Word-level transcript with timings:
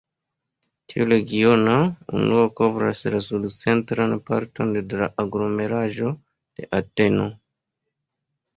Tiu 0.93 1.03
regiona 1.09 1.75
unuo 2.21 2.45
kovras 2.61 3.03
la 3.17 3.21
sud-centran 3.27 4.17
parton 4.31 4.73
de 4.81 5.03
la 5.05 5.11
aglomeraĵo 5.27 6.13
de 6.19 6.69
Ateno. 6.83 7.31